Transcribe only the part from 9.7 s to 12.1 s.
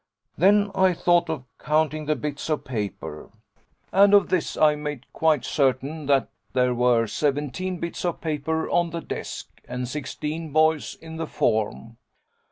sixteen boys in the form.